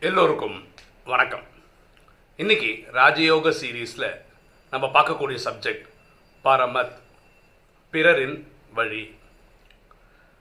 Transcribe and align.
எல்லோருக்கும் 0.00 0.68
வணக்கம். 1.04 1.42
இன்னைக்கு 2.36 2.84
ராஜயோக 2.92 3.54
சீரீஸில் 3.60 4.20
நம்ம 4.70 4.86
பார்க்கக்கூடிய 4.86 5.38
சப்ஜெக்ட் 5.44 5.88
பரமத் 6.44 6.92
பிறரின் 7.90 8.52
வழி. 8.74 9.18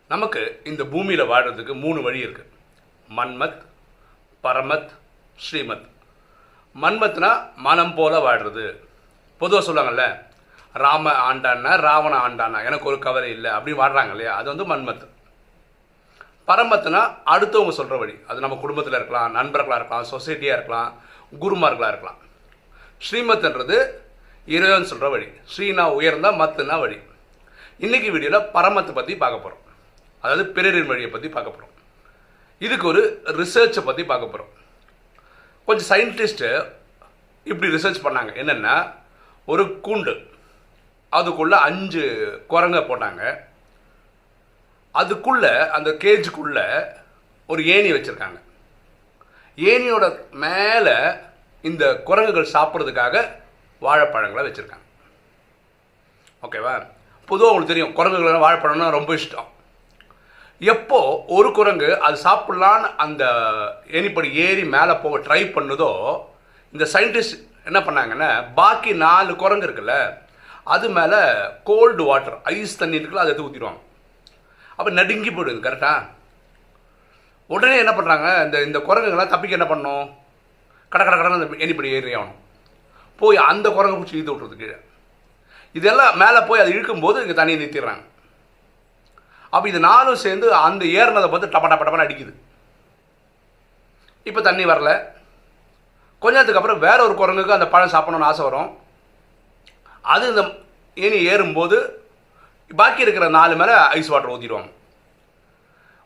நமக்கு 0.07 0.61
இந்த 0.63 0.83
பூமியில் 0.83 1.21
வாழ்கிறதுக்கு 1.21 1.79
மூணு 1.79 2.01
வழி 2.01 2.25
இருக்குது 2.25 2.49
மன்மத் 3.15 3.61
பரமத் 4.43 4.89
ஸ்ரீமத். 5.37 5.89
மன்மத்னா 6.81 7.55
மனம் 7.55 7.95
போல 7.95 8.19
வாழ்கிறது 8.19 8.87
பொதுவாக 9.37 9.71
சொல்லுவாங்கல்ல 9.71 10.25
ராம 10.73 11.33
ஆண்டான்னா 11.33 11.79
ராவண 11.81 12.27
ஆண்டானா 12.27 12.65
எனக்கு 12.65 12.85
ஒரு 12.85 12.99
கவலை 12.99 13.31
இல்லை 13.31 13.51
அப்படின்னு 13.51 13.81
வாழ்கிறாங்க 13.83 14.09
இல்லையா? 14.09 14.35
அது 14.35 14.55
வந்து 14.55 14.75
மன்மத். 14.75 15.15
பரமத்துனா 16.49 17.01
அடுத்தவங்க 17.33 17.73
சொல்கிற 17.77 17.95
வழி 18.01 18.15
அது 18.29 18.43
நம்ம 18.43 18.57
குடும்பத்தில் 18.63 18.97
இருக்கலாம் 18.97 19.33
நண்பர்களாக 19.37 19.79
இருக்கலாம் 19.79 20.09
சொசைட்டியாக 20.11 20.57
இருக்கலாம் 20.57 20.91
குருமார்களாக 21.41 21.91
இருக்கலாம். 21.93 22.19
ஸ்ரீமத்ன்றது 23.05 23.77
இறைவன் 24.55 24.89
சொல்கிற 24.91 25.07
வழி. 25.13 25.27
ஸ்ரீனா 25.53 25.85
உயர்ந்தால் 25.97 26.39
மத்துனா 26.41 26.75
வழி. 26.83 26.97
இன்றைக்கி 27.85 28.09
வீடியோவில் 28.13 28.47
பரமத்தை 28.55 28.93
பற்றி 28.99 29.15
பார்க்க 29.23 29.43
போகிறோம் 29.45 29.63
அதாவது 30.23 30.45
பிறரின் 30.55 30.89
வழியை 30.91 31.09
பற்றி 31.15 31.29
பார்க்க 31.35 31.55
போகிறோம் 31.55 31.73
இதுக்கு 32.65 32.85
ஒரு 32.91 33.01
ரிசர்ச்சை 33.39 33.81
பற்றி 33.89 34.03
பார்க்க 34.11 34.31
போகிறோம் 34.31 34.53
கொஞ்சம் 35.67 35.89
சயின்டிஸ்ட்டு 35.91 36.49
இப்படி 37.51 37.67
ரிசர்ச் 37.75 38.05
பண்ணாங்க. 38.05 38.31
என்னென்னா 38.41 38.75
ஒரு 39.51 39.63
கூண்டு. 39.85 40.13
அதுக்குள்ளே 41.17 41.57
அஞ்சு 41.67 42.03
குரங்க 42.53 42.79
போட்டாங்க. 42.87 43.21
அதுக்குள்ள 45.01 45.45
அந்த 45.77 45.89
கேஜுக்குள்ள 46.03 46.59
ஒரு 47.51 47.61
ஏணி 47.75 47.89
வச்சுருக்காங்க. 47.93 48.39
ஏணியோட 49.57 50.05
மேலே 50.43 50.95
இந்த 51.69 51.83
குரங்குகள் 52.09 52.53
சாப்பிட்றதுக்காக 52.55 53.15
வாழைப்பழங்களை 53.81 54.43
வச்சுருக்காங்க. 54.47 54.85
ஓகேவா? 56.45 56.73
பொதுவாக 57.29 57.51
உங்களுக்கு 57.51 57.73
தெரியும் 57.73 57.95
குரங்குகள் 57.99 58.45
வாழைப்பழம்னா 58.45 58.89
ரொம்ப 58.97 59.11
இஷ்டம். 59.19 59.49
எப்போ 60.61 60.99
ஒரு 61.37 61.49
குரங்கு 61.57 61.89
அது 62.05 62.15
சாப்பிட்லான்னு 62.27 62.87
அந்த 63.05 63.23
ஏணிப்படி 63.97 64.29
ஏறி 64.45 64.63
மேலே 64.75 64.93
போக 65.03 65.17
ட்ரை 65.25 65.41
பண்ணுதோ 65.57 65.89
இந்த 66.73 66.85
சயின்டிஸ்ட் 66.93 67.35
என்ன 67.69 67.79
பண்ணாங்கன்னா 67.87 68.29
பாக்கி 68.59 68.91
நாலு 69.03 69.31
குரங்கு 69.43 69.67
இருக்குல்ல 69.67 69.95
அது 70.75 70.87
மேலே 70.97 71.19
கோல்டு 71.69 72.03
வாட்டர் 72.09 72.37
ஐஸ் 72.53 72.79
தண்ணி 72.81 72.99
இருக்குல்ல 72.99 73.23
அதை 73.23 73.31
எடுத்து 73.33 73.47
ஊற்றிடுவாங்க 73.47 73.81
அப்போ 74.77 74.89
நடுங்கி 74.99 75.31
போயிடுங்க 75.31 75.63
கரெக்டாக 75.67 76.15
உடனே 77.53 77.75
என்ன 77.83 77.91
பண்ணுறாங்க 77.97 78.27
இந்த 78.45 78.57
இந்த 78.67 78.79
குரங்குங்களாம் 78.87 79.33
தப்பிக்க 79.33 79.57
என்ன 79.59 79.67
பண்ணணும்? 79.69 80.07
கட 80.91 81.01
கட 81.03 81.15
கடை 81.17 81.37
அந்த 81.37 81.47
எண்ணிப்படி 81.63 81.89
ஏறி 81.97 82.11
ஆகணும். 82.17 82.37
போய் 83.19 83.37
அந்த 83.51 83.67
குரங்கு 83.75 83.97
பிடிச்சி 83.97 84.17
இழுத்து 84.17 84.33
விட்றது 84.33 84.57
கீழே. 84.61 84.77
இதெல்லாம் 85.77 86.17
மேலே 86.21 86.39
போய் 86.49 86.61
அதை 86.61 86.71
இழுக்கும்போது 86.75 87.21
இங்கே 87.23 87.35
தண்ணியை 87.39 87.57
நிறுத்திடுறாங்க. 87.61 88.03
அப்போ 89.53 89.65
இது 89.71 89.79
நாலும் 89.87 90.21
சேர்ந்து 90.25 90.47
அந்த 90.65 90.83
ஏறினதை 90.99 91.27
பார்த்து 91.31 91.53
டப்பா 91.53 91.67
டப்பா 91.71 91.85
டப்பன்னு 91.87 92.05
அடிக்குது. 92.07 92.33
இப்போ 94.29 94.41
தண்ணி 94.47 94.63
வரல. 94.71 94.91
கொஞ்ச 96.21 96.33
நேரத்துக்கு 96.35 96.61
அப்புறம் 96.61 96.83
வேற 96.87 96.99
ஒரு 97.07 97.15
குரங்குக்கு 97.19 97.57
அந்த 97.57 97.67
பழம் 97.73 97.93
சாப்பிடணும்னு 97.95 98.29
ஆசை 98.29 98.43
வரும். 98.47 98.69
அது 100.13 100.23
இந்த 100.31 100.43
ஏணி 101.05 101.17
ஏறும்போது 101.31 101.77
பாக்கி 102.71 103.05
இருக்கிற 103.05 103.25
நாலு 103.37 103.53
மேலே 103.61 103.75
ஐஸ் 103.97 104.11
வாட்டர் 104.13 104.33
ஊற்றிடுவாங்க 104.33 104.71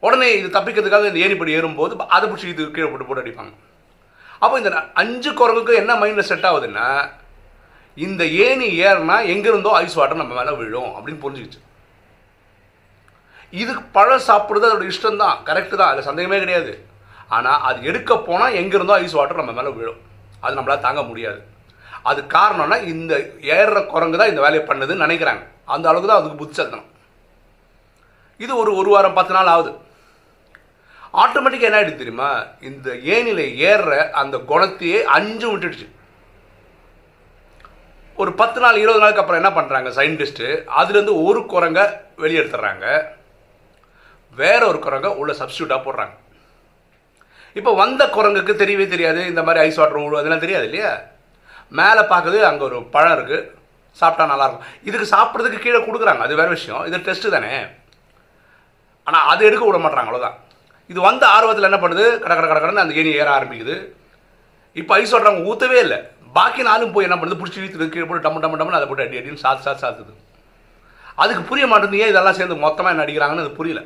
உடனே 0.06 0.28
இது 0.40 0.48
தப்பிக்கிறதுக்காக 0.56 1.10
இந்த 1.10 1.20
ஏணிப்படி 1.26 1.56
ஏறும்போது 1.58 1.94
அதை 2.16 2.26
பிடிச்சி 2.28 2.48
இது 2.52 2.64
கீழே 2.76 2.88
போட்டு 2.92 3.08
போட்டு 3.08 3.24
அடிப்பாங்க. 3.24 3.52
அப்போ 4.44 4.56
இந்த 4.62 4.72
அஞ்சு 5.02 5.32
குரங்குக்கு 5.40 5.74
என்ன 5.82 5.96
மைண்டில் 6.02 6.30
செட் 6.30 6.48
ஆகுதுன்னா 6.50 6.86
இந்த 8.06 8.24
ஏணி 8.46 8.68
ஏறினா 8.88 9.18
எங்கேருந்தோ 9.34 9.74
ஐஸ் 9.84 9.98
வாட்டர் 10.00 10.22
நம்ம 10.22 10.36
மேலே 10.40 10.54
விழும் 10.62 10.92
அப்படின்னு 10.96 11.24
புரிஞ்சுக்கிச்சு. 11.24 11.60
இதுக்கு 13.62 13.84
பழம் 13.98 14.28
சாப்பிட்றது 14.30 14.68
அதோட 14.70 14.86
இஷ்டம் 14.92 15.22
தான் 15.24 15.38
கரெக்டு 15.48 15.76
தான் 15.76 15.92
அதில் 15.92 16.10
சந்தேகமே 16.10 16.40
கிடையாது. 16.44 16.74
ஆனால் 17.36 17.62
அது 17.70 17.80
எடுக்க 17.90 18.12
போனால் 18.28 18.58
எங்கேருந்தோ 18.62 18.98
ஐஸ் 19.04 19.18
வாட்டர் 19.20 19.42
நம்ம 19.42 19.56
மேலே 19.60 19.72
விழும். 19.80 20.00
அது 20.44 20.58
நம்மளால் 20.58 20.86
தாங்க 20.88 21.02
முடியாது. 21.10 21.42
அது 22.10 22.20
காரணம்னா 22.38 22.78
இந்த 22.94 23.14
ஏறுற 23.58 23.80
குரங்கு 23.94 24.20
தான் 24.22 24.32
இந்த 24.32 24.42
வேலையை 24.46 24.64
பண்ணுதுன்னு 24.70 25.06
நினைக்கிறாங்க. 25.06 25.44
அந்த 25.76 25.86
அளவுக்கு 25.90 26.10
தான் 26.12 26.22
அதுக்கு 26.22 26.42
புத்திசத்தனம் 26.42 26.90
இது 28.44 28.52
ஒரு 28.62 28.72
ஒரு 28.82 28.90
வாரம் 28.94 29.18
பத்து 29.18 29.34
நாள் 29.38 29.52
ஆகுது. 29.54 29.72
ஆட்டோமேட்டிக்காக 31.24 31.70
என்ன 31.70 31.80
ஆகிடுது 31.80 32.02
தெரியுமா? 32.02 32.30
இந்த 32.70 32.90
ஏனில 33.16 33.42
ஏறுற 33.70 33.94
அந்த 34.22 34.36
குணத்தையே 34.52 35.00
அஞ்சு 35.18 35.48
விட்டுடுச்சு. 35.52 35.88
ஒரு 38.22 38.32
பத்து 38.42 38.60
நாள் 38.64 38.82
இருபது 38.82 39.02
நாளுக்கு 39.04 39.22
அப்புறம் 39.22 39.42
என்ன 39.42 39.52
பண்ணுறாங்க 39.58 39.92
சயின்டிஸ்ட்டு 39.98 40.48
அதுலேருந்து 40.80 41.16
ஒரு 41.28 41.42
குரங்க 41.54 41.80
வெளியெடுத்துறாங்க 42.24 42.86
வேற 44.42 44.60
ஒரு 44.72 44.80
குரங்க 44.86 45.08
உள்ள 45.22 45.32
சப்ஸ்டியூட்டாக 45.40 45.82
போடுறாங்க. 45.86 46.16
இப்போ 47.60 47.72
வந்த 47.84 48.04
குரங்குக்கு 48.18 48.54
தெரியவே 48.60 48.86
தெரியாது. 48.92 49.22
இந்த 49.32 49.42
மாதிரி 49.48 49.64
ஐஸ் 49.68 49.80
வாட்டர் 49.82 50.20
அதெல்லாம் 50.20 50.46
தெரியாது 50.46 50.68
இல்லையா? 50.70 50.92
மேலே 51.80 52.04
பார்க்குது 52.14 52.40
அங்கே 52.50 52.64
ஒரு 52.70 52.78
பழம் 52.96 53.16
இருக்குது 53.18 53.48
சாப்பிட்டா 54.00 54.26
நல்லாயிருக்கும். 54.32 54.68
இதுக்கு 54.88 55.08
சாப்பிட்றதுக்கு 55.14 55.64
கீழே 55.66 55.80
கொடுக்குறாங்க. 55.88 56.24
அது 56.28 56.40
வேறு 56.40 56.56
விஷயம். 56.58 56.84
இது 56.90 57.04
டெஸ்ட்டு 57.08 57.34
தானே. 57.36 57.52
ஆனால் 59.08 59.28
அது 59.32 59.42
எடுக்க 59.50 59.64
விட 59.68 59.78
மாட்டாங்க 59.84 60.10
அவ்வளோதான் 60.10 60.38
இது 60.92 61.00
வந்த 61.10 61.24
ஆர்வத்தில் 61.36 61.68
என்ன 61.70 61.80
பண்ணுது? 61.82 62.06
கட 62.24 62.34
கட 62.38 62.48
கட 62.48 62.60
கடன்னு 62.62 62.84
அந்த 62.84 62.98
ஏணி 63.02 63.12
ஏற 63.22 63.30
ஆரம்பிக்குது. 63.38 63.76
இப்போ 64.80 64.92
ஐஸ் 65.00 65.14
வாட்டர் 65.14 65.46
ஊற்றவே 65.52 65.78
இல்லை. 65.86 66.00
பாக்கி 66.38 66.62
நாளும் 66.68 66.92
போய் 66.96 67.08
என்ன 67.08 67.18
பண்ணுது? 67.20 67.40
பிடிச்சி 67.40 67.60
இழுத்துது 67.62 67.88
கீழே 67.94 68.06
போட்டு 68.10 68.26
டம்மு 68.26 68.42
டம்மு 68.44 68.60
டம்னு 68.60 68.80
அதை 68.80 68.88
போட்டு 68.90 69.06
அடி 69.06 69.20
அடின்னு 69.22 69.44
சாத்து 69.44 69.66
சாத்து 69.68 69.84
சாத்துது. 69.86 70.14
அதுக்கு 71.22 71.44
புரிய 71.50 71.66
மாட்டேங்குது. 71.72 72.04
ஏன் 72.04 72.12
இதெல்லாம் 72.14 72.38
சேர்ந்து 72.40 72.64
மொத்தமாக 72.66 72.94
என்ன 72.94 73.06
அடிக்கிறாங்கன்னு 73.06 73.46
அது 73.46 73.58
புரியல. 73.60 73.82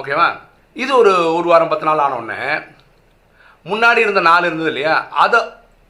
ஓகேவா 0.00 0.28
இது 0.82 0.92
ஒரு 1.02 1.12
ஒரு 1.38 1.46
வாரம் 1.52 1.70
பத்து 1.70 1.88
நாள் 1.88 2.04
ஆனோடனே 2.06 2.42
முன்னாடி 3.70 4.00
இருந்த 4.06 4.20
நாள் 4.28 4.46
இருந்தது 4.48 4.70
இல்லையா? 4.72 4.94
அதை 5.24 5.40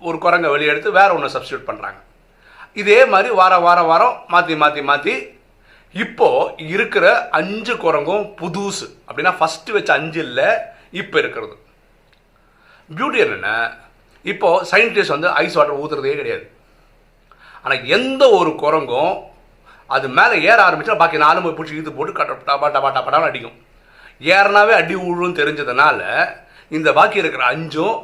ஒரு 0.08 0.16
குரங்க 0.24 0.48
வெளியே 0.52 0.70
எடுத்து 0.72 0.98
வேறு 0.98 1.14
ஒன்று 1.16 1.34
சப்ஸ்டியூட் 1.34 1.68
பண்ணுறாங்க 1.68 1.98
இதே 2.76 2.98
மாதிரி 3.12 3.30
வாரம் 3.40 3.64
வாரம் 3.66 3.88
வாரம் 3.92 4.16
மாற்றி 4.32 4.54
மாற்றி 4.62 4.82
மாற்றி 4.90 5.14
இப்போது 5.94 6.66
இருக்கிற 6.72 7.06
அஞ்சு 7.38 7.74
குரங்கும் 7.84 8.24
புதுசு. 8.40 8.86
அப்படின்னா 9.06 9.32
ஃபஸ்ட்டு 9.38 9.74
வச்ச 9.76 9.90
அஞ்சு 10.00 10.20
இல்லை 10.26 10.48
இப்போ 11.00 11.16
இருக்கிறது. 11.22 11.54
பியூட்டி 12.90 13.18
என்னென்ன 13.24 13.48
இப்போது 14.24 14.66
சயின்டிஸ்ட் 14.70 15.14
வந்து 15.14 15.28
ஐஸ் 15.42 15.56
வாட்டர் 15.58 15.80
ஊற்றுறதே 15.82 16.14
கிடையாது. 16.20 16.44
ஆனால் 17.64 17.84
எந்த 17.96 18.22
ஒரு 18.38 18.50
குரங்கும் 18.62 19.14
அது 19.96 20.06
மேலே 20.18 20.36
ஏற 20.50 20.58
ஆரம்பிச்சா 20.66 20.94
பாக்கி 21.00 21.24
நாலு 21.24 21.42
போய் 21.44 21.56
பிடிச்சி 21.58 21.76
இழுத்து 21.76 21.96
போட்டு 21.96 22.12
கட்ட 22.18 22.36
டபா 22.50 22.68
டபா 22.76 22.90
டபடான்னு 22.96 23.28
அடிக்கும். 23.30 23.56
ஏறினாவே 24.36 24.72
அடி 24.80 24.94
ஊழும் 25.08 25.38
தெரிஞ்சதுனால 25.40 26.00
இந்த 26.78 26.88
பாக்கி 26.98 27.22
இருக்கிற 27.22 27.44
அஞ்சும் 27.52 27.96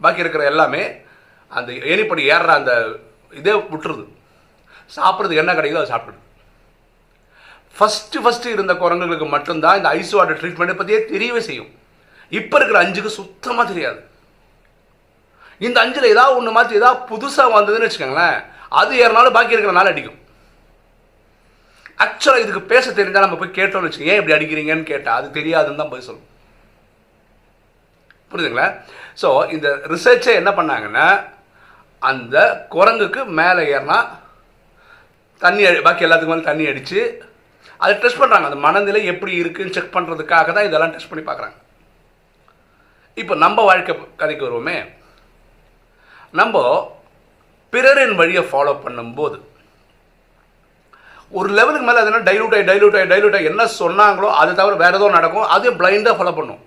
பாக்கி 0.00 0.22
இருக்கிற 0.24 0.44
எல்லாமே 0.52 0.82
அந்த 1.50 1.72
ஏணிப்படி 1.92 2.22
ஏறுற 2.34 2.52
அந்த 2.60 2.72
இதே 3.40 3.54
விட்டுருது. 3.72 4.04
சாப்பிட்றதுக்கு 4.96 5.42
என்ன 5.42 5.52
கிடைக்குதோ 5.58 5.82
அதை 5.82 5.90
சாப்பிடுது 5.94 6.20
ஃபஸ்ட்டு 7.76 8.22
ஃபஸ்ட்டு 8.24 8.54
இருந்த 8.54 8.72
குரங்குகளுக்கு 8.80 9.26
மட்டும்தான் 9.34 9.78
இந்த 9.78 9.90
ஐஸ் 9.98 10.14
வாட்டர் 10.16 10.40
ட்ரீட்மெண்ட்டை 10.40 10.74
பற்றியே 10.78 10.98
தெரியவே 11.12 11.40
செய்யும். 11.48 11.70
இப்போ 12.38 12.56
இருக்கிற 12.58 12.78
அஞ்சுக்கு 12.84 13.10
சுத்தமாக 13.20 13.64
தெரியாது. 13.70 14.00
இந்த 15.66 15.76
அஞ்சில் 15.84 16.12
ஏதாவது 16.14 16.36
ஒன்று 16.38 16.56
மாற்றி 16.56 16.78
ஏதாவது 16.80 17.00
புதுசாக 17.10 17.54
வந்ததுன்னு 17.56 17.88
வச்சுக்கோங்களேன் 17.88 18.38
அது 18.80 18.92
ஏறினாலும் 19.04 19.36
பாக்கி 19.36 19.56
இருக்கிற 19.56 19.74
நாள் 19.78 19.90
அடிக்கும். 19.92 20.18
ஆக்சுவலாக 22.04 22.42
இதுக்கு 22.44 22.62
பேச 22.72 22.84
தெரிஞ்சால் 22.98 23.24
நம்ம 23.26 23.38
போய் 23.40 23.56
கேட்டோம்னு 23.58 23.88
வச்சுக்கோங்க. 23.88 24.12
ஏன் 24.12 24.20
இப்படி 24.20 24.36
அடிக்கிறீங்கன்னு 24.36 24.90
கேட்டால் 24.92 25.18
அது 25.20 25.28
தெரியாதுன்னு 25.38 25.80
தான் 25.82 25.92
போய் 25.92 26.06
சொல்லும். 26.08 26.28
புரியுதுங்களா? 28.30 28.68
ஸோ 29.22 29.28
இந்த 29.54 29.68
ரிசர்ச்சை 29.92 30.34
என்ன 30.40 30.50
பண்ணாங்கன்னா 30.58 31.06
அந்த 32.10 32.36
குரங்குக்கு 32.74 33.20
மேலே 33.40 33.62
ஏறினா 33.74 33.98
தண்ணி 35.42 35.62
அடி 35.68 35.80
பாக்கி 35.86 36.06
எல்லாத்துக்கும் 36.06 36.34
மேலே 36.34 36.48
தண்ணி 36.50 36.64
அடித்து 36.70 37.00
அதை 37.82 37.92
டெஸ்ட் 38.02 38.20
பண்ணுறாங்க 38.22 38.48
அந்த 38.48 38.58
மனநிலை 38.64 39.00
எப்படி 39.12 39.32
இருக்குன்னு 39.42 39.76
செக் 39.76 39.94
பண்ணுறதுக்காக 39.96 40.52
தான் 40.56 40.68
இதெல்லாம் 40.68 40.92
டெஸ்ட் 40.94 41.10
பண்ணி 41.12 41.24
பார்க்குறாங்க 41.28 41.58
இப்போ 43.20 43.34
நம்ம 43.44 43.62
வாழ்க்கை 43.68 43.94
கதைக்கு 44.20 44.46
வருவோமே. 44.46 44.76
நம்ம 46.40 46.60
பிறரின் 47.72 48.18
வழியை 48.20 48.42
ஃபாலோ 48.50 48.72
பண்ணும்போது 48.84 49.38
ஒரு 51.38 51.48
லெவலுக்கு 51.58 51.86
மேலே 51.88 52.00
அதனால் 52.02 52.26
டைலூட் 52.28 52.54
ஆகி 52.56 52.64
டைலூட் 52.70 52.96
ஆகி 52.98 53.10
டைலூட் 53.12 53.36
ஆகி 53.36 53.50
என்ன 53.50 53.64
சொன்னாங்களோ 53.80 54.28
அது 54.40 54.50
தவிர 54.60 54.74
வேறு 54.84 54.98
ஏதோ 54.98 55.10
நடக்கும். 55.16 55.50
அதையும் 55.54 55.78
பிளைண்டாக 55.80 56.16
ஃபாலோ 56.18 56.34
பண்ணும். 56.38 56.62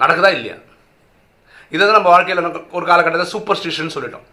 நடக்குதா 0.00 0.30
இல்லையா? 0.36 0.56
இதை 1.74 1.82
தான் 1.84 1.98
நம்ம 1.98 2.12
வாழ்க்கையில் 2.14 2.42
ஒரு 2.76 2.84
காலகட்டத்தில் 2.90 3.32
சூப்பர் 3.34 3.58
ஸ்டிஷன் 3.60 3.94
சொல்லிட்டோம். 3.94 4.26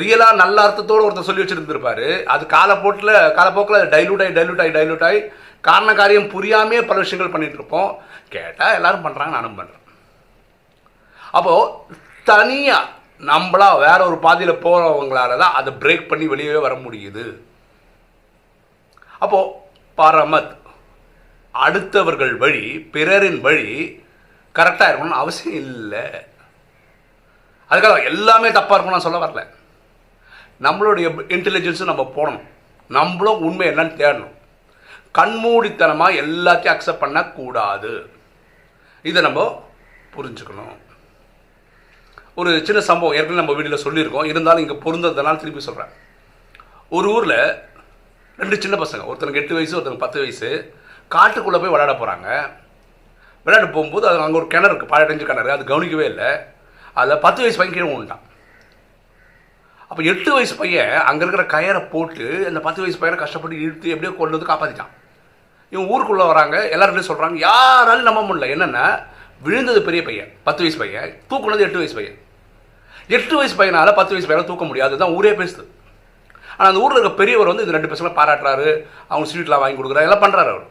ரியலாக 0.00 0.40
நல்ல 0.42 0.56
அர்த்தத்தோடு 0.66 1.06
ஒருத்தர் 1.06 1.28
சொல்லி 1.28 1.42
வச்சுருந்துருப்பாரு. 1.42 2.06
அது 2.34 2.42
காலப்போட்டில் 2.56 3.14
காலப்போக்கில் 3.38 3.90
டைலூட் 3.94 4.22
ஆகி 4.24 4.34
டைலூட் 4.38 4.62
ஆகி 4.64 4.72
டைலூட் 4.78 5.06
ஆகி 5.08 5.20
காரண 5.68 5.90
காரியம் 6.00 6.32
புரியாமே 6.34 6.78
பல 6.90 6.98
விஷயங்கள் 7.04 7.32
பண்ணிகிட்டு 7.34 7.60
இருப்போம். 7.60 7.90
கேட்டால் 8.34 8.76
எல்லாரும் 8.78 9.04
பண்ணுறாங்க 9.06 9.36
நானும் 9.36 9.58
பண்ணுறேன் 9.58 9.84
அப்போது 11.38 11.98
தனியாக 12.30 12.90
நம்மளா 13.30 13.68
வேற 13.84 13.98
ஒரு 14.08 14.16
பாதையில் 14.24 14.62
போகிறவங்களால 14.64 15.36
தான் 15.42 15.56
அதை 15.58 15.70
பிரேக் 15.82 16.08
பண்ணி 16.10 16.26
வெளியே 16.32 16.56
வர 16.64 16.74
முடியுது. 16.86 17.24
அப்போது 19.24 19.52
பரமத் 20.00 20.52
அடுத்தவர்கள் 21.54 22.34
வழி 22.42 22.64
பிறரின் 22.94 23.40
வழி 23.46 23.70
கரெக்டாக 24.58 24.88
இருக்கணும்னு 24.90 25.22
அவசியம் 25.22 25.60
இல்லை. 25.66 26.04
அதுக்காக 27.72 28.04
எல்லாமே 28.10 28.48
தப்பாக 28.58 28.76
இருக்கணும் 28.76 28.96
நான் 28.96 29.06
சொல்ல 29.06 29.20
வரல. 29.24 29.42
நம்மளுடைய 30.66 31.06
இன்டெலிஜென்ஸும் 31.36 31.90
நம்ம 31.92 32.04
போடணும். 32.16 32.46
நம்மளும் 32.96 33.42
உண்மை 33.48 33.66
என்னன்னு 33.70 33.98
தேடணும். 34.00 34.34
கண்மூடித்தனமாக 35.18 36.20
எல்லாத்தையும் 36.24 36.74
அக்செப்ட் 36.74 37.02
பண்ணக்கூடாது. 37.04 37.92
இதை 39.10 39.20
நம்ம 39.26 39.40
புரிஞ்சுக்கணும். 40.14 40.76
ஒரு 42.40 42.50
சின்ன 42.66 42.80
சம்பவம் 42.88 43.16
ஏற்கனவே 43.16 43.40
நம்ம 43.40 43.54
வீடியோவில் 43.56 43.84
சொல்லியிருக்கோம். 43.86 44.28
இருந்தாலும் 44.32 44.62
இங்கே 44.64 44.76
பொருந்ததுனால 44.84 45.40
திருப்பி 45.42 45.62
சொல்கிறேன் 45.66 45.92
ஒரு 46.96 47.08
ஊரில் 47.16 47.38
ரெண்டு 48.42 48.56
சின்ன 48.62 48.76
பசங்க 48.82 49.08
ஒருத்தனுக்கு 49.10 49.42
எட்டு 49.42 49.56
வயசு 49.56 49.76
ஒருத்தனுக்கு 49.76 50.04
பத்து 50.04 50.20
வயசு 50.22 50.48
காட்டுக்குள்ளே 51.14 51.58
போய் 51.60 51.74
விளையாட 51.74 51.94
போகிறாங்க 52.00 52.28
விளையாட 53.46 53.66
போகும்போது 53.74 54.06
அது 54.08 54.24
அங்கே 54.26 54.40
ஒரு 54.40 54.48
கிணறு 54.54 54.72
இருக்குது 54.72 54.92
பழையடைஞ்சு 54.92 55.28
கிணறு. 55.30 55.50
அது 55.56 55.70
கவனிக்கவே 55.70 56.06
இல்லை. 56.12 56.30
அதில் 56.96 57.22
பத்து 57.24 57.42
வயசு 57.42 57.58
பையன் 57.58 57.74
கீழே 57.76 57.88
விழுந்தான் 57.90 58.24
அப்போ 59.90 60.02
எட்டு 60.12 60.30
வயசு 60.36 60.54
பையன் 60.60 60.94
அங்கே 61.08 61.22
இருக்கிற 61.24 61.44
கயரை 61.54 61.80
போட்டு 61.94 62.26
அந்த 62.50 62.60
பத்து 62.66 62.82
வயசு 62.82 62.98
பையனை 63.00 63.18
கஷ்டப்பட்டு 63.22 63.62
இழுத்து 63.64 63.92
எப்படியோ 63.94 64.12
கொண்டு 64.18 64.36
வந்து 64.36 64.50
காப்பாற்றிட்டான் 64.50 64.92
இவன் 65.72 65.90
ஊருக்குள்ளே 65.92 66.24
வராங்க 66.30 66.56
எல்லாருமே 66.74 67.02
சொல்கிறாங்க 67.08 67.36
யாராலும் 67.48 68.08
நம்ப 68.08 68.22
முடியல. 68.28 68.48
என்னென்னா 68.54 68.86
விழுந்தது 69.46 69.80
பெரிய 69.86 70.00
பையன் 70.08 70.30
பத்து 70.46 70.62
வயசு 70.64 70.78
பையன் 70.82 71.14
தூக்குனது 71.30 71.64
எட்டு 71.66 71.80
வயசு 71.80 71.96
பையன். 71.98 72.18
எட்டு 73.16 73.34
வயசு 73.38 73.54
பையனால் 73.60 73.96
பத்து 73.98 74.14
வயசு 74.14 74.28
பையனை 74.28 74.44
தூக்க 74.50 74.64
முடியாது 74.70 75.00
தான் 75.02 75.14
ஊரே 75.18 75.32
பேசுது. 75.40 75.64
ஆனால் 76.56 76.70
அந்த 76.70 76.82
ஊரில் 76.84 76.98
இருக்க 76.98 77.12
பெரியவர் 77.20 77.50
வந்து 77.50 77.64
இந்த 77.64 77.74
ரெண்டு 77.76 77.90
பசங்களை 77.92 78.12
பாராட்டுறாரு 78.18 78.68
அவங்க 79.10 79.26
ஸ்வீட்லாம் 79.30 79.62
வாங்கி 79.62 79.78
கொடுக்குறாரு 79.78 80.08
எல்லாம் 80.08 80.24
பண்ணுறாரு 80.24 80.50
அவர். 80.54 80.66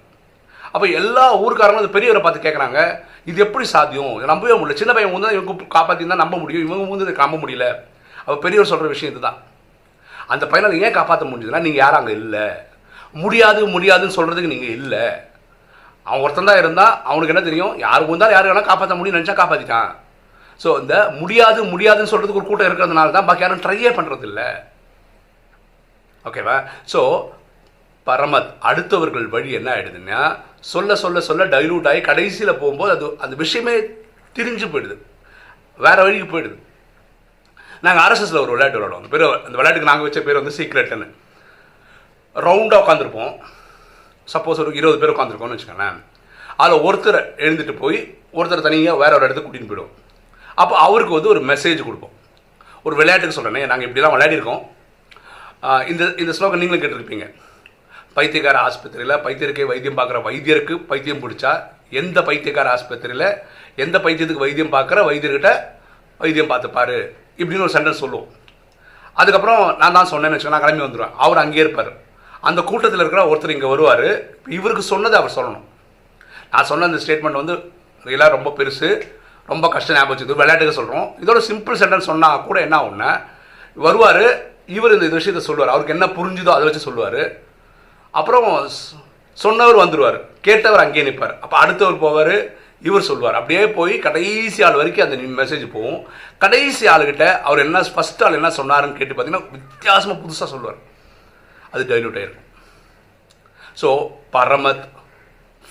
அப்போ 0.74 0.86
எல்லா 1.00 1.26
ஊருக்காரங்களும் 1.44 1.84
அந்த 1.84 1.94
பெரியவரை 1.96 2.22
பார்த்து 2.24 2.46
கேட்குறாங்க 2.46 2.80
இது 3.30 3.38
எப்படி 3.46 3.66
சாத்தியம்? 3.76 4.14
இதை 4.18 4.28
நம்பவே 4.34 4.56
முடியல. 4.60 4.78
சின்ன 4.82 4.92
பையன் 4.96 5.16
வந்து 5.16 5.36
இவங்க 5.38 5.54
காப்பாற்றி 5.78 6.06
தான் 6.12 6.24
நம்ப 6.24 6.36
முடியும். 6.44 6.64
இவங்க 6.66 6.92
வந்து 6.94 7.08
இதை 7.08 7.16
நம்ப 7.26 7.40
முடியல. 7.44 7.66
அப்போ 8.26 8.38
பெரியவர் 8.46 8.70
சொல்கிற 8.72 8.90
விஷயம் 8.94 9.14
இதுதான். 9.14 9.40
அந்த 10.34 10.44
பையனை 10.52 10.80
ஏன் 10.86 10.98
காப்பாற்ற 11.00 11.26
முடிஞ்சதுன்னா 11.30 11.66
நீங்கள் 11.66 11.84
யாரும் 11.84 12.00
அங்கே 12.02 12.16
இல்லை. 12.22 12.46
முடியாது 13.24 13.62
முடியாதுன்னு 13.76 14.16
சொல்கிறதுக்கு 14.18 14.54
நீங்கள் 14.54 14.76
இல்லை. 14.80 15.06
அவன் 16.06 16.24
ஒருத்தன் 16.26 16.50
தான் 16.50 16.62
இருந்தால் 16.62 16.94
அவனுக்கு 17.10 17.34
என்ன 17.34 17.44
தெரியும்? 17.48 17.74
யாருக்கு 17.86 18.14
வந்தாலும் 18.14 18.36
யாரும் 18.36 18.52
வேணால் 18.52 18.70
காப்பாற்ற 18.70 18.96
முடியும் 19.00 19.18
நினச்சா 19.18 19.36
காப்பாற்றிட்டான் 19.40 19.90
ஸோ 20.62 20.70
இந்த 20.82 20.96
முடியாது 21.20 21.60
முடியாதுன்னு 21.74 22.12
சொல்கிறதுக்கு 22.12 22.42
ஒரு 22.42 22.50
கூட்டம் 22.50 22.70
இருக்கிறதுனால 22.70 23.14
தான் 23.16 23.28
பாக்கி 23.28 23.44
யாரும் 23.44 23.64
ட்ரையே 23.66 23.92
பண்ணுறது 23.98 24.26
இல்லை. 24.30 24.48
ஓகேவா 26.26 26.56
ஸோ 26.92 27.02
பரமத் 28.08 28.50
அடுத்தவர்கள் 28.70 29.28
வழி 29.36 29.50
என்ன 29.60 29.70
ஆயிடுதுன்னா 29.74 30.22
சொல்ல 30.70 30.96
சொல்ல 31.04 31.22
சொல்ல 31.28 31.46
டைலூட் 31.54 31.88
ஆகி 31.92 32.02
கடைசியில் 32.10 32.60
போகும்போது 32.62 32.92
அது 32.96 33.06
அந்த 33.26 33.36
விஷயமே 33.44 33.74
திரிஞ்சு 34.36 34.68
போயிடுது. 34.74 34.96
வேறு 35.86 36.04
வழிக்கு 36.06 36.28
போயிடுது. 36.34 36.58
நாங்கள் 37.86 38.04
ஆர்எஸ்எஸில் 38.04 38.42
ஒரு 38.44 38.54
விளையாட்டு 38.56 38.80
விளையாடுவோம். 38.80 39.02
அந்த 39.04 39.12
பேர் 39.14 39.26
அந்த 39.48 39.56
விளையாட்டுக்கு 39.60 39.90
நாங்கள் 39.90 40.08
வச்ச 40.08 40.22
பேர் 40.28 40.40
வந்து 40.42 40.58
சீக்ரெட்டுன்னு 40.58 41.08
ரவுண்டாக 42.48 42.84
உட்காந்துருப்போம் 42.84 43.34
சப்போஸ் 44.34 44.62
ஒரு 44.64 44.74
இருபது 44.80 45.00
பேர் 45.02 45.14
உட்காந்துருக்கோம்னு 45.16 45.56
வச்சுக்கோங்களேன். 45.56 46.00
அதில் 46.64 46.84
ஒருத்தர் 46.88 47.20
எழுந்துட்டு 47.46 47.74
போய் 47.84 48.00
ஒருத்தர் 48.40 48.68
தனியாக 48.68 49.02
வேற 49.04 49.12
ஒரு 49.18 49.26
இடத்துக்கு 49.26 49.50
கூட்டிகிட்டு 49.50 49.72
போயிடுவோம். 49.72 49.96
அப்போ 50.62 50.74
அவருக்கு 50.88 51.18
வந்து 51.18 51.34
ஒரு 51.34 51.42
மெசேஜ் 51.52 51.88
கொடுப்போம். 51.88 52.16
ஒரு 52.86 52.96
விளையாட்டுக்கு 53.00 53.38
சொல்கிறேனே 53.38 53.64
நாங்கள் 53.72 53.88
இப்படிலாம் 53.90 54.16
விளையாடிருக்கோம் 54.16 54.62
இந்த 55.92 56.04
இந்த 56.22 56.32
ஸ்லோகன் 56.38 56.62
நீங்களும் 56.62 56.84
கேட்டிருப்பீங்க. 56.84 57.26
பைத்தியக்கார 58.18 58.58
ஆஸ்பத்திரியில் 58.68 59.22
பைத்தியருக்கே 59.26 59.66
வைத்தியம் 59.72 59.98
பார்க்குற 60.00 60.20
வைத்தியருக்கு 60.28 60.76
பைத்தியம் 60.90 61.22
பிடிச்சா 61.24 61.52
எந்த 62.00 62.18
பைத்தியக்கார 62.28 62.68
ஆஸ்பத்திரியில் 62.76 63.28
எந்த 63.84 63.98
பைத்தியத்துக்கு 64.06 64.46
வைத்தியம் 64.46 64.74
பார்க்குற 64.76 65.00
வைத்தியர்கிட்ட 65.10 65.52
வைத்தியம் 66.24 66.52
பார்த்துப்பாரு 66.52 66.98
இப்படின்னு 67.42 67.66
ஒரு 67.68 67.74
சென்டென்ஸ் 67.76 68.02
சொல்லுவோம். 68.04 68.30
அதுக்கப்புறம் 69.22 69.62
நான் 69.82 69.96
தான் 69.98 70.12
சொன்னேன்னு 70.14 70.36
வச்சுக்கோங்க 70.36 70.58
நான் 70.58 70.66
கிளம்பி 70.66 70.86
வந்துடுவேன் 70.86 71.16
அவர் 71.24 71.42
அங்கேயே 71.44 71.64
இருப்பார். 71.66 71.92
அந்த 72.50 72.60
கூட்டத்தில் 72.70 73.02
இருக்கிற 73.04 73.24
ஒருத்தர் 73.32 73.54
இங்கே 73.56 73.70
வருவார். 73.74 74.08
இவருக்கு 74.58 74.84
சொன்னதை 74.92 75.16
அவர் 75.22 75.36
சொல்லணும். 75.38 75.66
நான் 76.54 76.70
சொன்ன 76.72 76.88
அந்த 76.90 77.00
ஸ்டேட்மெண்ட் 77.04 77.42
வந்து 77.42 77.56
ரியலாக 78.06 78.36
ரொம்ப 78.36 78.50
பெருசு 78.60 78.90
ரொம்ப 79.52 79.66
கஷ்டம் 79.74 79.98
ஞாபகம் 79.98 80.14
வச்சுது 80.14 80.38
விளையாட்டுக்கு 80.40 80.80
சொல்கிறோம் 80.80 81.08
இதோட 81.24 81.40
சிம்பிள் 81.50 81.80
சென்டென்ஸ் 81.82 82.10
சொன்னால் 82.12 82.44
கூட 82.48 82.58
என்ன 82.68 82.78
ஒன்று 82.88 83.10
வருவார் 83.86 84.24
இவர் 84.78 84.96
இந்த 84.98 85.08
விஷயத்தை 85.20 85.44
சொல்லுவார். 85.48 85.74
அவருக்கு 85.74 85.96
என்ன 85.96 86.08
புரிஞ்சுதோ 86.18 86.52
அதை 86.56 86.66
வச்சு 86.68 86.88
சொல்லுவார். 86.88 87.22
அப்புறம் 88.20 88.48
சொன்னவர் 89.44 89.82
வந்துடுவார் 89.84 90.18
கேட்டவர் 90.48 90.84
அங்கேயே 90.84 91.06
நிற்பார் 91.08 91.36
அப்போ 91.44 91.56
அடுத்தவர் 91.64 92.04
போவார் 92.04 92.36
இவர் 92.88 93.08
சொல்லுவார் 93.10 93.38
அப்படியே 93.40 93.64
போய் 93.78 93.94
கடைசி 94.06 94.60
ஆள் 94.68 94.78
வரைக்கும் 94.80 95.06
அந்த 95.06 95.18
மெசேஜ் 95.42 95.66
போகும். 95.74 96.00
கடைசி 96.44 96.84
ஆளுகிட்ட 96.94 97.26
அவர் 97.48 97.64
என்ன 97.66 97.82
ஃபஸ்ட் 97.96 98.24
ஆள் 98.26 98.38
என்ன 98.38 98.50
சொன்னாருன்னு 98.60 98.98
கேட்டு 99.00 99.16
பார்த்தீங்கன்னா 99.16 99.52
வித்தியாசமாக 99.58 100.22
புதுசாக 100.24 100.48
சொல்லுவார் 100.54 100.80
அது 101.74 101.84
டைல்யூட் 101.92 102.18
ஆயிருக்கும். 102.20 102.50
ஸோ 103.82 103.90
பரமத் 104.36 104.84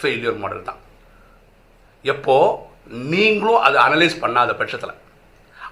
ஃபெயிலியர் 0.01 0.41
மாடல் 0.43 0.69
தான். 0.71 0.81
எப்போ? 2.15 2.37
நீங்களும் 3.15 3.63
அதை 3.67 3.79
அனலைஸ் 3.87 4.23
பண்ணாத 4.23 4.53
பட்சத்தில். 4.61 4.95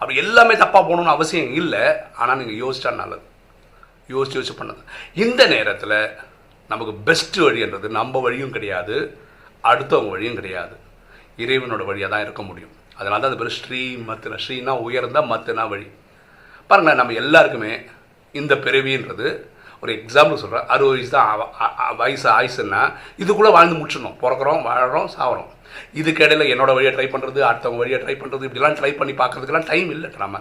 அப்படி 0.00 0.19
எல்லாமே 0.25 0.55
தப்பாக 0.55 0.82
போகணும்னு 0.88 1.15
அவசியம் 1.17 1.55
இல்லை. 1.61 1.85
ஆனால் 2.20 2.38
நீங்கள் 2.41 2.61
யோசிச்சா 2.65 2.91
நல்லது. 3.03 3.25
யோசிச்சு 4.15 4.37
யோசிச்சு 4.38 4.61
பண்ணது. 4.61 4.82
இந்த 5.25 5.41
நேரத்தில் 5.55 5.97
நமக்கு 6.69 6.93
பெஸ்ட்டு 7.06 7.41
வழின்றது 7.47 7.88
நம்ம 7.99 8.20
வழியும் 8.20 8.55
கிடையாது 8.56 8.97
அடுத்தவங்க 9.70 10.11
வழியும் 10.11 10.38
கிடையாது. 10.41 10.75
இறைவனோட 11.44 11.85
வழியாக 11.91 12.12
தான் 12.15 12.25
இருக்க 12.26 12.43
முடியும். 12.43 12.75
அதனால 12.97 13.20
தான் 13.23 13.31
அது 13.31 13.41
பேர் 13.41 13.56
ஸ்ரீ 13.59 13.82
மத்தின. 14.09 14.38
ஸ்ரீனா 14.47 14.73
உயர்ந்த 14.87 15.20
மத்தினா 15.20 15.69
வழி. 15.69 15.87
பாருங்களேன் 16.67 17.00
நம்ம 17.00 17.15
எல்லாருக்குமே 17.23 17.73
இந்த 18.32 18.55
பிறவின்றது 18.55 19.29
ஒரு 19.82 19.93
எக்ஸாம்பிள் 19.93 20.41
சொல்கிறேன் 20.43 20.67
அறுபது 20.75 20.94
வயசு 20.94 21.11
தான் 21.11 21.97
வயசு 21.97 22.26
ஆயுசுன்னா 22.38 22.81
இதுக்குள்ளே 23.23 23.50
வாழ்ந்து 23.56 23.76
முடிச்சிடணும். 23.81 24.17
பிறக்கிறோம் 24.23 24.62
வாழறோம் 24.69 25.09
சாவறோம். 25.19 25.50
இதுக்கு 26.00 26.25
இடையில 26.25 26.47
என்னோட 26.55 26.75
வழியை 26.79 26.93
ட்ரை 26.94 27.09
பண்ணுறது 27.15 27.41
அடுத்தவங்க 27.50 27.82
வழியை 27.82 28.00
ட்ரை 28.00 28.17
பண்ணுறது 28.23 28.49
இப்படிலாம் 28.49 28.79
ட்ரை 28.81 28.93
பண்ணி 29.00 29.13
பார்க்கறதுக்கெல்லாம் 29.13 29.69
டைம் 29.72 29.91
இல்லை 29.91 30.10
நம்ம. 30.25 30.41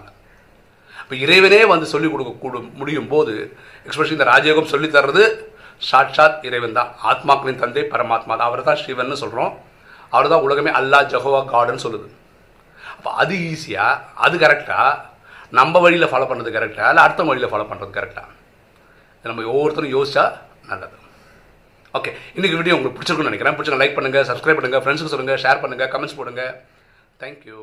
இப்போ 1.01 1.15
இறைவனே 1.25 1.65
வந்து 1.65 1.85
சொல்லிக் 1.85 2.11
கொடுக்க 2.11 2.31
கூடும் 2.39 2.71
முடியும் 2.75 3.07
போது 3.07 3.33
எக்ஸ்பெஷலி 3.87 4.17
இந்த 4.17 4.23
ராஜயோகம் 4.23 4.71
சொல்லித் 4.73 4.95
தர்றது 4.95 5.23
சாட்சாத் 5.81 6.45
இறைவன் 6.49 6.77
தான். 6.79 6.89
ஆத்மாக்களின் 7.09 7.61
தந்தை 7.63 7.83
பரமாத்மா 7.93 8.33
தான். 8.37 8.49
அவர் 8.49 8.67
தான் 8.69 8.79
சிவன் 8.83 9.21
சொல்கிறோம் 9.23 9.51
அவர் 10.15 10.31
தான் 10.33 10.45
உலகமே 10.47 10.71
அல்லா 10.79 10.99
ஜஹோவா 11.13 11.41
காடுன்னு 11.53 11.83
சொல்லுது. 11.85 12.07
அப்போ 12.97 13.09
அது 13.21 13.35
ஈஸியாக 13.51 14.01
அது 14.25 14.35
கரெக்டாக 14.43 14.91
நம்ம 15.57 15.79
வழியில் 15.85 16.11
ஃபாலோ 16.11 16.27
பண்ணுறது 16.29 16.55
கரெக்டாக 16.57 16.91
இல்லை 16.91 17.03
அடுத்த 17.07 17.27
வழியில் 17.29 17.51
ஃபாலோ 17.51 17.67
பண்ணுறது 17.71 17.97
கரெக்டாக 17.97 18.31
நம்ம 19.25 19.45
ஒவ்வொருத்தரும் 19.53 19.93
யோசிச்சா 19.97 20.25
நல்லது. 20.71 20.97
ஓகே 21.97 22.11
இன்றைக்கி 22.37 22.55
வீடியோ 22.59 22.75
உங்களுக்கு 22.77 22.97
பிடிச்சிருக்குன்னு 22.97 23.31
நினைக்கிறேன். 23.31 23.55
பிடிச்சிருக்க 23.57 23.83
லைக் 23.83 23.97
பண்ணுங்கள் 23.97 24.27
சப்ஸ்கிரைப் 24.31 24.59
பண்ணுங்கள் 24.59 24.83
ஃப்ரெண்ட்ஸுக்கு 24.85 25.13
சொல்லுங்கள் 25.13 25.43
ஷேர் 25.45 25.61
பண்ணுங்கள் 25.63 25.91
கமெண்ட்ஸ் 25.93 26.17
போடுங்க. 26.19 26.43
தேங்க்யூ 27.21 27.61